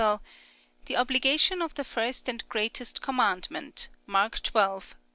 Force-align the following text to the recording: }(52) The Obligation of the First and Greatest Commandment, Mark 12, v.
}(52) 0.01 0.19
The 0.85 0.97
Obligation 0.97 1.61
of 1.61 1.75
the 1.75 1.83
First 1.83 2.27
and 2.27 2.43
Greatest 2.49 3.03
Commandment, 3.03 3.87
Mark 4.07 4.41
12, 4.41 4.83
v. 4.83 4.95